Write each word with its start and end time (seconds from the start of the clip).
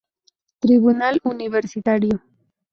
Tribunal 0.61 1.19
Universitario. 1.23 2.23